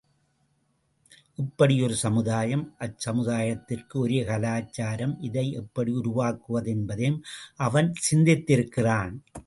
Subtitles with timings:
[1.39, 7.19] இப்படி ஒரு சமுதாயம், அச்சமுதாயத்திற்கு ஒரே கலாச்சாரம் இதை எப்படி உருவாக்குவது என்பதையும்
[7.59, 9.13] அவன் சிந்தித்திருக்கிறான்.